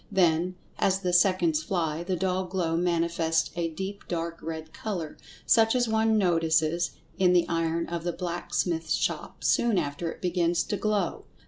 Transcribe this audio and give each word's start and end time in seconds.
Then, 0.11 0.55
as 0.79 1.01
the 1.01 1.13
seconds 1.13 1.61
fly, 1.61 2.01
the 2.03 2.15
dull 2.15 2.45
glow 2.45 2.75
manifests 2.75 3.51
a 3.55 3.69
deep 3.69 4.07
dark 4.07 4.41
red 4.41 4.73
color, 4.73 5.15
such 5.45 5.75
as 5.75 5.87
one 5.87 6.17
notices 6.17 6.93
in 7.19 7.33
the 7.33 7.45
iron 7.47 7.87
of 7.87 8.03
the 8.03 8.11
blacksmith's 8.11 8.95
shop, 8.95 9.43
soon 9.43 9.77
after 9.77 10.11
it 10.11 10.19
begins 10.19 10.63
to 10.63 10.77
"glow." 10.77 11.25